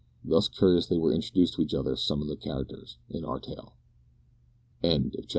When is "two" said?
5.11-5.23